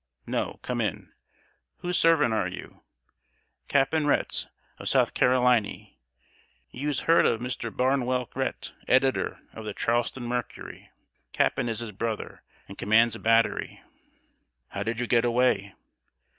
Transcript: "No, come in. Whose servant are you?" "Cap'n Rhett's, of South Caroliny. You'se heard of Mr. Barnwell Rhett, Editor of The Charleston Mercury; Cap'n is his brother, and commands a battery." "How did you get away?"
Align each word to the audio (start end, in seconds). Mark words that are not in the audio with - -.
"No, 0.25 0.57
come 0.63 0.81
in. 0.81 1.13
Whose 1.81 1.95
servant 1.99 2.33
are 2.33 2.47
you?" 2.47 2.81
"Cap'n 3.67 4.07
Rhett's, 4.07 4.47
of 4.79 4.89
South 4.89 5.13
Caroliny. 5.13 5.99
You'se 6.71 7.01
heard 7.01 7.27
of 7.27 7.39
Mr. 7.39 7.69
Barnwell 7.71 8.27
Rhett, 8.33 8.73
Editor 8.87 9.41
of 9.53 9.63
The 9.63 9.75
Charleston 9.75 10.23
Mercury; 10.23 10.89
Cap'n 11.33 11.69
is 11.69 11.81
his 11.81 11.91
brother, 11.91 12.41
and 12.67 12.79
commands 12.79 13.15
a 13.15 13.19
battery." 13.19 13.79
"How 14.69 14.81
did 14.81 14.99
you 14.99 15.05
get 15.05 15.23
away?" 15.23 15.75